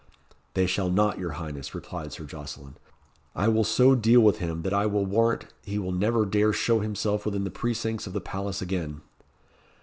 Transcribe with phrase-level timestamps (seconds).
[0.55, 2.73] "They shall not, your highness," replied Sir Jocelyn.
[3.35, 6.79] "I will so deal with him that I will warrant he will never dare show
[6.79, 9.01] himself within the precincts of the palace again."